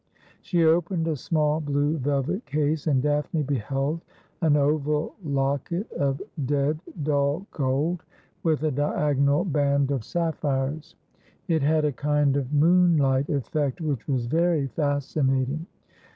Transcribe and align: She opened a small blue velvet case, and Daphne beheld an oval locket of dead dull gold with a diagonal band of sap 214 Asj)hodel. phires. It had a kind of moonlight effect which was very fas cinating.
She 0.41 0.65
opened 0.65 1.07
a 1.07 1.15
small 1.15 1.59
blue 1.61 1.95
velvet 1.97 2.47
case, 2.47 2.87
and 2.87 3.03
Daphne 3.03 3.43
beheld 3.43 4.01
an 4.41 4.57
oval 4.57 5.13
locket 5.23 5.91
of 5.91 6.19
dead 6.43 6.79
dull 7.03 7.45
gold 7.51 8.01
with 8.41 8.63
a 8.63 8.71
diagonal 8.71 9.45
band 9.45 9.91
of 9.91 10.03
sap 10.03 10.41
214 10.41 10.41
Asj)hodel. 10.41 10.79
phires. 10.81 10.95
It 11.47 11.61
had 11.61 11.85
a 11.85 11.91
kind 11.93 12.35
of 12.35 12.51
moonlight 12.51 13.29
effect 13.29 13.79
which 13.79 14.07
was 14.07 14.25
very 14.25 14.65
fas 14.65 15.05
cinating. 15.05 15.67